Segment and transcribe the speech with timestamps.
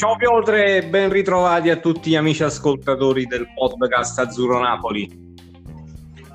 [0.00, 5.29] Ciao Piotre, ben ritrovati a tutti gli amici ascoltatori del podcast Azzurro Napoli.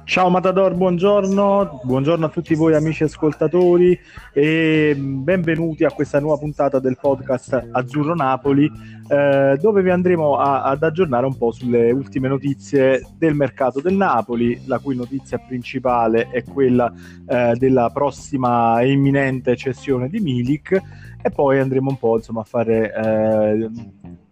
[0.06, 4.00] Ciao Matador, buongiorno, buongiorno a tutti voi amici ascoltatori
[4.32, 8.71] e benvenuti a questa nuova puntata del podcast Azzurro Napoli
[9.07, 13.96] eh, dove vi andremo a, ad aggiornare un po' sulle ultime notizie del mercato del
[13.96, 16.93] Napoli, la cui notizia principale è quella
[17.28, 20.82] eh, della prossima e imminente cessione di Milik
[21.20, 23.70] e poi andremo un po' insomma, a fare eh,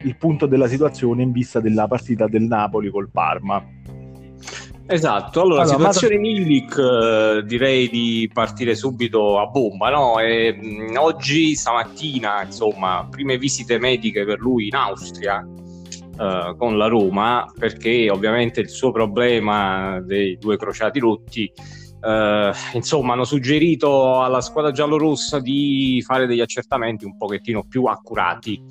[0.06, 4.03] il punto della situazione in vista della partita del Napoli col Parma.
[4.94, 6.22] Esatto, allora, allora situazione ma...
[6.22, 10.20] Milik eh, direi di partire subito a bomba, no?
[10.20, 16.78] E, mh, mm, oggi, stamattina, insomma, prime visite mediche per lui in Austria eh, con
[16.78, 21.52] la Roma, perché ovviamente il suo problema dei due crociati rotti
[22.04, 28.62] Uh, insomma, hanno suggerito alla squadra giallorossa di fare degli accertamenti un pochettino più accurati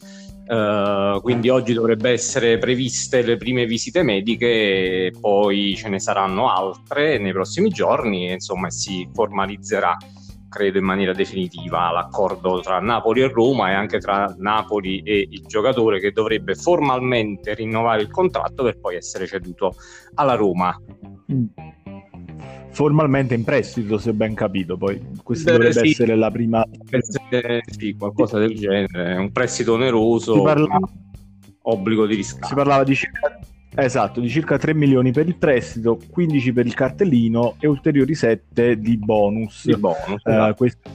[0.45, 7.17] Uh, quindi oggi dovrebbe essere previste le prime visite mediche poi ce ne saranno altre
[7.19, 9.97] nei prossimi giorni e insomma si formalizzerà
[10.49, 15.47] credo in maniera definitiva l'accordo tra Napoli e Roma e anche tra Napoli e il
[15.47, 19.75] giocatore che dovrebbe formalmente rinnovare il contratto per poi essere ceduto
[20.15, 20.77] alla Roma.
[21.33, 21.81] Mm
[22.73, 24.77] formalmente in prestito, se ben capito.
[24.77, 25.91] Poi questa dovrebbe sì.
[25.91, 26.65] essere la prima.
[27.67, 29.17] Sì, qualcosa del genere.
[29.17, 30.89] Un prestito oneroso, parlava...
[31.63, 32.47] obbligo di riscatto.
[32.47, 33.39] Si parlava di circa...
[33.75, 38.79] Esatto, di circa 3 milioni per il prestito, 15 per il cartellino e ulteriori 7
[38.79, 39.65] di bonus.
[39.65, 40.55] Di bonus eh, esatto.
[40.57, 40.91] questo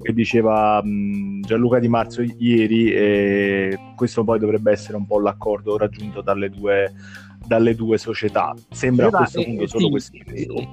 [0.00, 5.76] che diceva mh, Gianluca Di Marzio ieri e questo poi dovrebbe essere un po' l'accordo
[5.76, 6.90] raggiunto dalle due
[7.46, 8.54] dalle due società.
[8.70, 10.16] Sembra a questo punto solo sì, questo.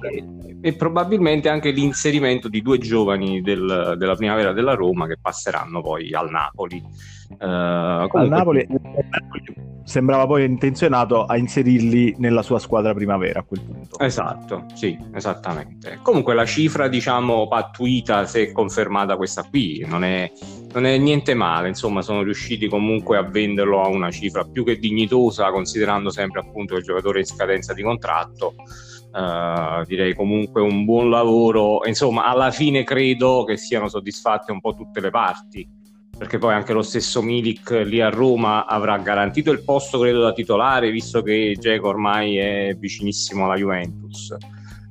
[0.02, 0.24] E,
[0.60, 6.12] e, probabilmente anche l'inserimento di due giovani del, della primavera della Roma che passeranno poi
[6.14, 6.82] al Napoli.
[7.30, 8.28] Uh, comunque...
[8.28, 8.66] Napoli
[9.88, 13.98] sembrava poi intenzionato a inserirli nella sua squadra primavera a quel punto.
[13.98, 15.98] Esatto, sì, esattamente.
[16.02, 20.30] Comunque la cifra, diciamo, pattuita, se confermata questa qui, non è,
[20.74, 24.78] non è niente male, insomma, sono riusciti comunque a venderlo a una cifra più che
[24.78, 28.54] dignitosa, considerando sempre appunto il giocatore in scadenza di contratto.
[29.10, 31.86] Uh, direi comunque un buon lavoro.
[31.86, 35.76] Insomma, alla fine credo che siano soddisfatte un po' tutte le parti
[36.18, 40.32] perché poi anche lo stesso Milik lì a Roma avrà garantito il posto credo da
[40.32, 44.36] titolare visto che Geco ormai è vicinissimo alla Juventus.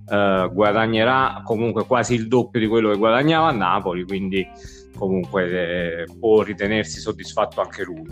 [0.09, 4.47] Uh, guadagnerà comunque quasi il doppio di quello che guadagnava a Napoli quindi
[4.95, 8.05] comunque eh, può ritenersi soddisfatto anche lui.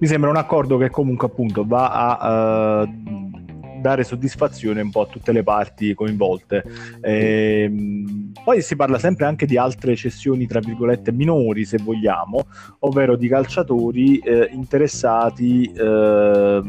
[0.00, 3.07] Mi sembra un accordo che comunque appunto va a uh
[3.80, 6.64] dare soddisfazione un po' a tutte le parti coinvolte.
[7.00, 12.46] E, ehm, poi si parla sempre anche di altre cessioni, tra virgolette, minori, se vogliamo,
[12.80, 15.70] ovvero di calciatori eh, interessati.
[15.72, 16.62] Eh,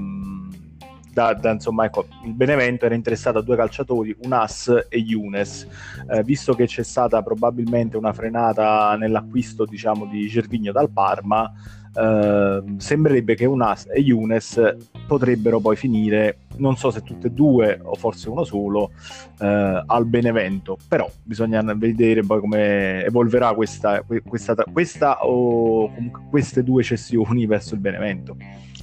[1.11, 5.67] da, da, insomma, ecco, il Benevento era interessato a due calciatori, Unas e Younes.
[6.09, 11.51] Eh, visto che c'è stata probabilmente una frenata nell'acquisto diciamo, di Gervigno dal Parma,
[11.93, 14.75] eh, sembrerebbe che Unas e Younes
[15.07, 18.91] potrebbero poi finire, non so se tutte e due o forse uno solo,
[19.39, 26.63] eh, al Benevento, però bisogna vedere poi come evolverà questa, questa, questa o comunque queste
[26.63, 28.35] due cessioni verso il Benevento.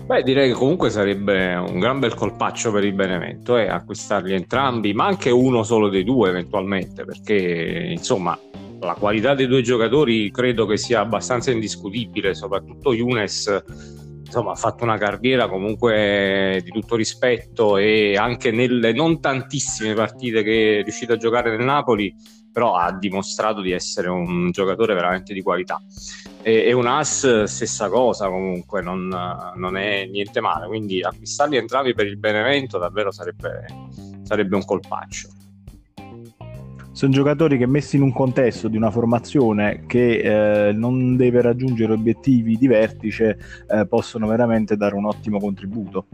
[0.05, 4.93] Beh, direi che comunque sarebbe un gran bel colpaccio per il Benevento eh, acquistarli entrambi,
[4.93, 8.39] ma anche uno solo dei due eventualmente, perché insomma
[8.81, 13.65] la qualità dei due giocatori credo che sia abbastanza indiscutibile, soprattutto Younes
[14.27, 20.43] insomma, ha fatto una carriera comunque di tutto rispetto e anche nelle non tantissime partite
[20.43, 22.15] che è riuscito a giocare nel Napoli,
[22.53, 25.81] però ha dimostrato di essere un giocatore veramente di qualità.
[26.43, 29.09] E, e un As stessa cosa comunque, non,
[29.55, 33.67] non, è niente male, quindi acquistarli entrambi per il Benevento davvero sarebbe,
[34.23, 35.36] sarebbe un colpaccio
[36.97, 41.93] sono giocatori che messi in un contesto di una formazione che eh, non deve raggiungere
[41.93, 43.37] obiettivi di vertice
[43.69, 46.07] eh, possono veramente dare un ottimo contributo.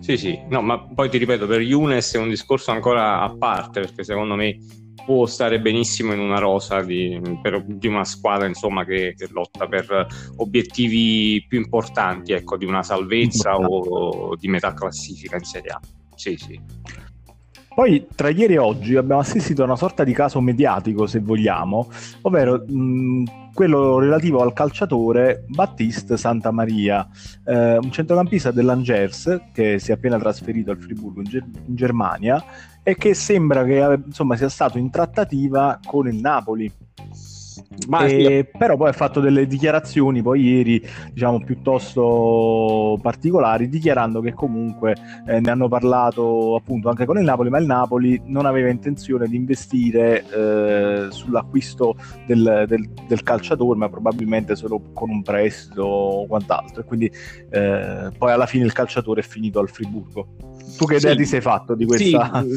[0.00, 3.80] Sì, sì, no, ma poi ti ripeto, per Younes è un discorso ancora a parte
[3.80, 4.58] perché secondo me
[5.02, 9.66] può stare benissimo in una rosa di, per, di una squadra insomma, che, che, lotta
[9.66, 15.70] per obiettivi più importanti, ecco, di una salvezza o, o di metà classifica in Serie
[15.70, 15.80] A.
[16.14, 16.60] Sì, sì.
[17.76, 21.90] Poi tra ieri e oggi abbiamo assistito a una sorta di caso mediatico, se vogliamo,
[22.22, 27.06] ovvero mh, quello relativo al calciatore Battiste Santa Maria,
[27.44, 32.42] eh, un centrocampista dell'Angers che si è appena trasferito al Friburgo in, Ger- in Germania
[32.82, 36.72] e che sembra che insomma, sia stato in trattativa con il Napoli.
[38.00, 40.82] E, però poi ha fatto delle dichiarazioni poi ieri
[41.12, 44.94] diciamo piuttosto particolari dichiarando che comunque
[45.26, 49.26] eh, ne hanno parlato appunto anche con il Napoli ma il Napoli non aveva intenzione
[49.26, 51.96] di investire eh, sull'acquisto
[52.26, 56.82] del, del, del, calciatore ma probabilmente solo con un prestito o quant'altro.
[56.82, 57.10] E quindi
[57.50, 61.24] eh, poi alla fine il calciatore è finito al Friburgo tu che idea sì, ti
[61.26, 62.44] sei fatto di questa?
[62.44, 62.56] Sì,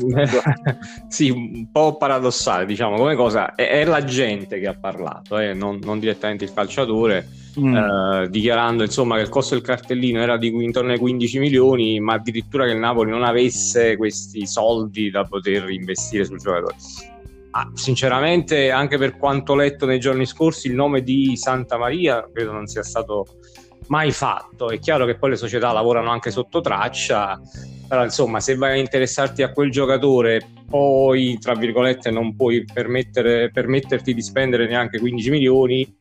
[1.07, 3.55] sì, un po' paradossale, diciamo, come cosa.
[3.55, 7.27] È, è la gente che ha parlato, eh, non, non, direttamente il calciatore,
[7.59, 7.75] mm.
[7.75, 12.13] eh, dichiarando insomma che il costo del cartellino era di intorno ai 15 milioni, ma
[12.13, 16.75] addirittura che il Napoli non avesse questi soldi da poter investire sul giocatore.
[17.51, 22.51] Ah, sinceramente, anche per quanto letto nei giorni scorsi, il nome di Santa Maria credo
[22.51, 23.25] non sia stato
[23.87, 24.69] mai fatto.
[24.69, 27.39] È chiaro che poi le società lavorano anche sotto traccia
[27.89, 34.13] però insomma se vai a interessarti a quel giocatore poi tra virgolette non puoi permetterti
[34.13, 35.97] di spendere neanche 15 milioni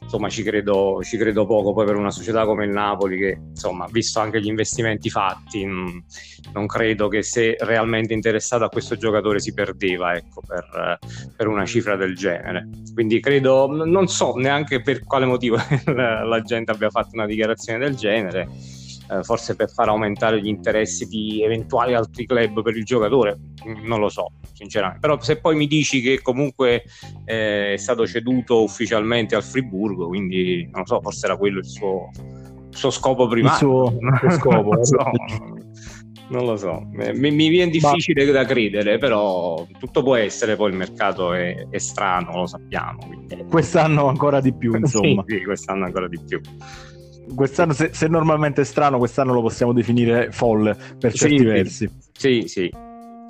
[0.00, 1.72] insomma ci credo, ci credo, poco.
[1.72, 6.04] Poi per una società come il Napoli che insomma visto anche gli investimenti fatti mh,
[6.52, 10.98] non credo che se realmente interessato a questo giocatore si perdeva ecco, per,
[11.36, 12.68] per, una cifra del genere.
[12.94, 15.56] Quindi credo non so neanche per quale motivo
[15.86, 18.48] la gente abbia fatto una dichiarazione del genere
[19.08, 23.38] eh, forse per far aumentare gli interessi di eventuali altri club per il giocatore,
[23.84, 25.00] non lo so sinceramente.
[25.00, 26.84] Però se poi mi dici che comunque
[27.24, 31.66] eh, è stato ceduto ufficialmente al Friburgo, quindi non lo so, forse era quello il
[31.66, 32.10] suo,
[32.70, 33.92] il suo scopo primario.
[33.96, 34.72] Il suo, suo scopo.
[34.72, 34.96] non, so,
[36.28, 38.32] non lo so, mi, mi viene difficile Ma...
[38.32, 42.98] da credere, però tutto può essere, poi il mercato è, è strano, lo sappiamo.
[43.06, 43.44] Quindi...
[43.48, 45.22] Quest'anno ancora di più, insomma.
[45.26, 46.40] sì, sì, quest'anno ancora di più
[47.34, 51.90] quest'anno se, se, normalmente è strano, quest'anno lo possiamo definire folle per certi sì, versi.
[52.12, 52.72] Sì, sì.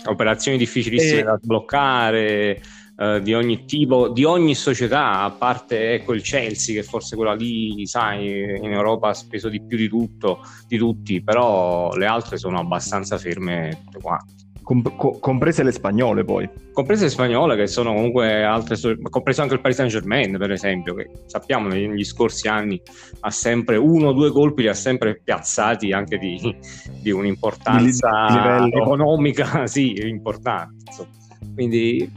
[0.04, 1.24] Operazioni difficilissime e...
[1.24, 2.60] da sbloccare.
[2.96, 7.34] Uh, di ogni tipo, di ogni società, a parte ecco, il Chelsea, che forse quella
[7.34, 12.38] lì, sai, in Europa ha speso di più di tutto, di tutti, però le altre
[12.38, 14.45] sono abbastanza ferme tutte quante.
[14.66, 16.50] Com- comprese le spagnole poi.
[16.72, 20.50] Comprese le spagnole che sono comunque altre, so- compreso anche il Paris Saint Germain per
[20.50, 22.82] esempio, che sappiamo negli scorsi anni
[23.20, 26.52] ha sempre uno o due colpi li ha sempre piazzati anche di,
[27.00, 30.74] di un'importanza di economica, sì, importante.
[30.86, 31.10] Insomma.
[31.54, 32.10] Quindi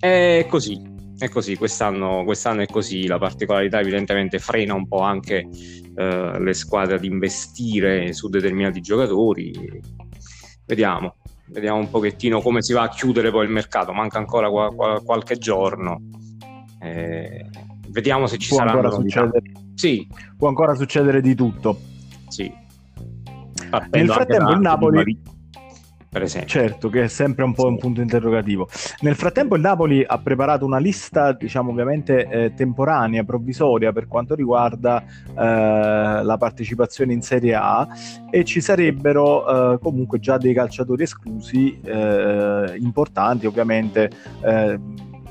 [0.00, 0.80] è così,
[1.18, 5.46] è così, quest'anno, quest'anno, è così, la particolarità evidentemente frena un po' anche
[5.94, 9.52] eh, le squadre ad investire su determinati giocatori.
[10.64, 11.16] Vediamo,
[11.46, 15.00] vediamo un pochettino come si va a chiudere poi il mercato, manca ancora qua, qua,
[15.04, 16.00] qualche giorno.
[16.80, 17.48] Eh,
[17.88, 19.42] vediamo se ci può saranno ancora succedere.
[19.74, 20.06] Sì.
[20.36, 21.78] Può ancora succedere di tutto.
[22.28, 22.52] Sì.
[23.90, 25.22] Nel frattempo il Napoli
[26.12, 26.50] per esempio.
[26.50, 28.68] Certo, che è sempre un po' un punto interrogativo.
[29.00, 34.34] Nel frattempo il Napoli ha preparato una lista, diciamo ovviamente eh, temporanea, provvisoria per quanto
[34.34, 37.88] riguarda eh, la partecipazione in Serie A
[38.30, 44.10] e ci sarebbero eh, comunque già dei calciatori esclusi eh, importanti, ovviamente
[44.42, 44.78] eh,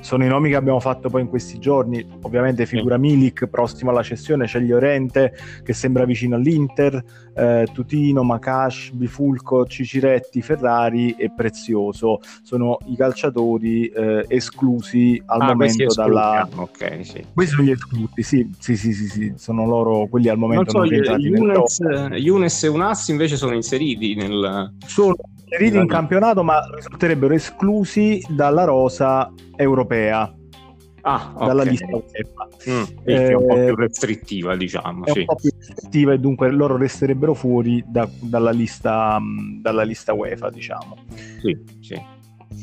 [0.02, 2.06] sono i nomi che abbiamo fatto poi in questi giorni.
[2.24, 5.34] Ovviamente figura Milik, prossimo alla cessione, c'è Llorente
[5.64, 7.04] che sembra vicino all'Inter,
[7.34, 12.20] eh, Tutino, Makash, Bifulco, Ciciretti, Ferrari e Prezioso.
[12.42, 16.48] Sono i calciatori eh, esclusi al ah, momento dalla...
[16.56, 17.26] Ok, sì.
[17.34, 19.34] Questi sono gli esclusi, sì, sì, sì, sì, sì.
[19.36, 21.80] sono loro quelli al momento non so, entrati Younes,
[22.16, 24.74] Younes e Unas invece sono inseriti nel...
[24.86, 25.16] Sono
[25.52, 30.34] inseriti in campionato ma risulterebbero esclusi dalla rosa europea.
[31.04, 31.48] Ah, okay.
[31.48, 32.48] dalla lista UEFA.
[32.70, 35.06] Mm, eh, è un po' più restrittiva, diciamo.
[35.06, 35.20] È sì.
[35.20, 39.20] un po' più restrittiva e dunque loro resterebbero fuori da, dalla, lista,
[39.60, 40.98] dalla lista UEFA, diciamo.
[41.42, 42.00] Sì, sì.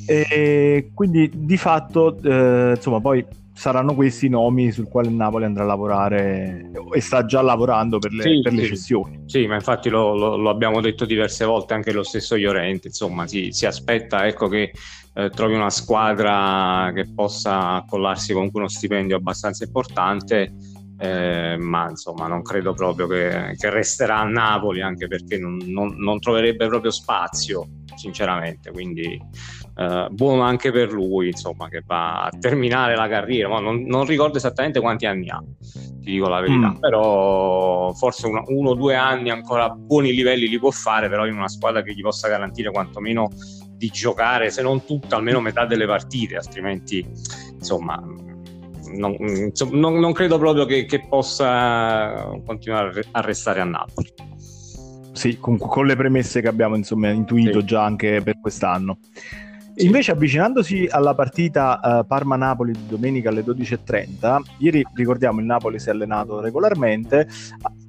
[0.06, 3.26] E quindi di fatto, eh, insomma, poi
[3.58, 7.98] saranno questi i nomi sul quale il Napoli andrà a lavorare e sta già lavorando
[7.98, 8.68] per le, sì, per le sì.
[8.68, 9.22] cessioni.
[9.26, 13.26] Sì, ma infatti lo, lo, lo, abbiamo detto diverse volte anche lo stesso Llorente, insomma
[13.26, 14.70] si, si aspetta ecco, che
[15.12, 20.54] eh, trovi una squadra che possa accollarsi con uno stipendio abbastanza importante.
[21.00, 25.94] Eh, ma insomma non credo proprio che, che, resterà a Napoli anche perché non, non,
[25.96, 29.20] non troverebbe proprio spazio sinceramente quindi
[29.76, 33.48] eh, buono anche per lui, insomma, che va a terminare la carriera.
[33.48, 35.42] Ma non, non ricordo esattamente quanti anni ha,
[36.00, 36.78] ti dico la verità, mm.
[36.78, 41.36] però forse una, uno o due anni ancora buoni livelli li può fare, però in
[41.36, 43.28] una squadra che gli possa garantire quantomeno
[43.76, 47.06] di giocare, se non tutta, almeno metà delle partite, altrimenti,
[47.52, 48.02] insomma,
[48.94, 49.16] non,
[49.70, 54.12] non, non credo proprio che, che, possa continuare a restare a Napoli.
[55.18, 57.66] Sì, con, con le premesse che abbiamo insomma, intuito sì.
[57.66, 58.98] già anche per quest'anno.
[59.78, 65.88] Invece avvicinandosi alla partita uh, Parma-Napoli di domenica alle 12.30, ieri ricordiamo il Napoli si
[65.88, 67.28] è allenato regolarmente,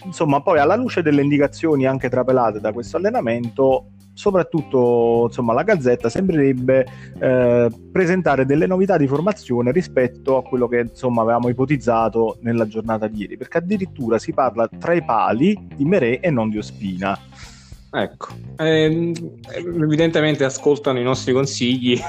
[0.05, 6.09] insomma poi alla luce delle indicazioni anche trapelate da questo allenamento soprattutto insomma, la Gazzetta
[6.09, 6.85] sembrerebbe
[7.19, 13.07] eh, presentare delle novità di formazione rispetto a quello che insomma, avevamo ipotizzato nella giornata
[13.07, 17.17] di ieri, perché addirittura si parla tra i pali di Merè e non di Ospina.
[17.91, 18.27] Ecco,
[18.57, 19.13] eh,
[19.55, 21.99] evidentemente ascoltano i nostri consigli.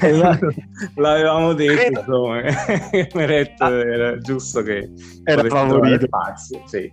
[0.94, 2.40] L'avevamo detto, insomma,
[3.14, 4.88] Meret era giusto che
[5.24, 6.06] era favorito.
[6.66, 6.92] Sì.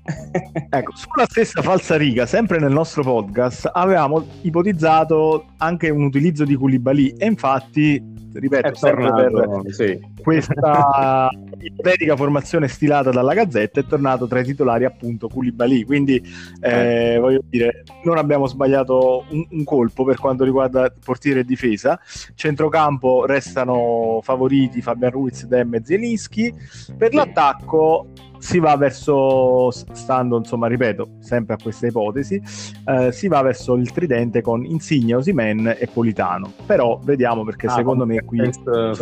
[0.70, 6.56] ecco, sulla stessa falsa riga, sempre nel nostro podcast, avevamo ipotizzato anche un utilizzo di
[6.56, 8.02] Koulibaly e infatti
[8.40, 10.00] ripeto, sempre per sì.
[10.22, 11.30] questa
[11.60, 16.22] ipotetica formazione stilata dalla Gazzetta è tornato tra i titolari appunto Koulibaly, quindi
[16.62, 17.18] eh, eh.
[17.20, 22.00] voglio dire, non abbiamo sbagliato un, un, colpo per quanto riguarda portiere e difesa,
[22.36, 26.54] centrocampo restano favoriti Fabian Ruiz, Dem e Zielinski,
[26.98, 28.08] per l'attacco
[28.40, 32.42] si va verso, stando insomma, ripeto, sempre a questa ipotesi,
[32.86, 36.52] eh, si va verso il tridente con Insigne, Osimen e Politano.
[36.66, 38.94] Però vediamo perché ah, secondo me qui essere...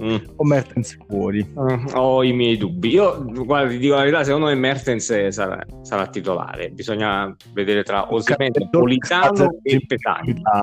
[0.00, 0.14] Mm.
[0.36, 1.44] o Mertens fuori.
[1.54, 2.90] Uh, ho i miei dubbi.
[2.90, 6.70] Io, guarda, ti dico la verità, secondo me Mertens sarà, sarà titolare.
[6.70, 10.60] Bisogna vedere tra Osimen, Politano e Petagna.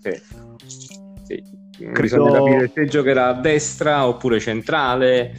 [0.00, 0.20] Sì.
[1.22, 1.59] sì.
[1.88, 5.32] Bisogna capire se giocherà a destra oppure centrale,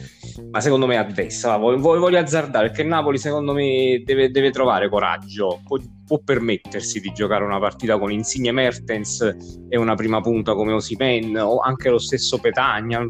[0.50, 1.56] ma secondo me a destra.
[1.56, 5.60] Voglio, voglio azzardare perché Napoli, secondo me, deve, deve trovare coraggio.
[5.64, 9.36] Può, può, permettersi di giocare una partita con Insigne Mertens
[9.68, 13.06] e una prima punta come Osimen o anche lo stesso Petagna.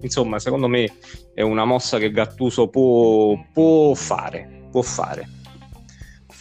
[0.00, 0.88] Insomma, secondo me
[1.34, 4.68] è una mossa che Gattuso può, può fare.
[4.70, 5.42] Può fare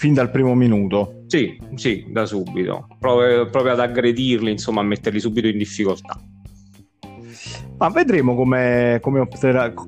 [0.04, 1.24] fin dal primo minuto.
[1.28, 2.88] Sì, sì, da subito.
[3.00, 6.20] Proprio, proprio ad aggredirli, insomma, a metterli subito in difficoltà.
[7.78, 9.26] Ma vedremo come, come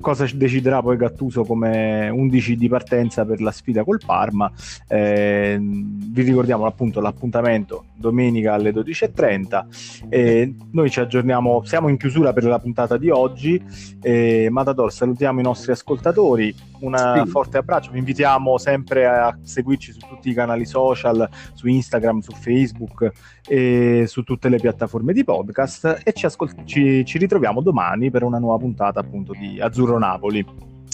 [0.00, 4.50] cosa deciderà poi Gattuso come 11 di partenza per la sfida col Parma.
[4.88, 10.08] Eh, vi ricordiamo appunto l'appuntamento domenica alle 12.30.
[10.08, 13.62] Eh, noi ci aggiorniamo, siamo in chiusura per la puntata di oggi.
[14.02, 16.54] Eh, Matador, salutiamo i nostri ascoltatori.
[16.78, 17.30] Un sì.
[17.30, 17.90] forte abbraccio.
[17.92, 23.10] Vi invitiamo sempre a seguirci su tutti i canali social, su Instagram, su Facebook
[23.48, 26.02] e su tutte le piattaforme di podcast.
[26.04, 29.98] E ci, ascol- ci, ci ritroviamo domani domani per una nuova puntata appunto di Azzurro
[29.98, 30.44] Napoli.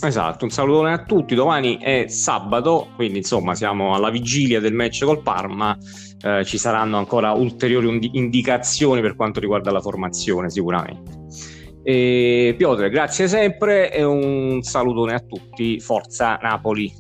[0.05, 1.35] Esatto, un salutone a tutti.
[1.35, 5.77] Domani è sabato, quindi insomma siamo alla vigilia del match col Parma.
[6.23, 11.21] Eh, ci saranno ancora ulteriori indicazioni per quanto riguarda la formazione, sicuramente.
[11.83, 15.81] E Piotr, grazie sempre e un salutone a tutti.
[15.81, 16.93] Forza Napoli.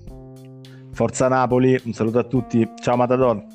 [0.92, 2.68] Forza Napoli, un saluto a tutti.
[2.80, 3.51] Ciao Matador.